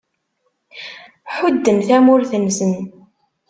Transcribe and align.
Ḥudden 1.35 1.77
tamurt-nnsen 1.87 2.71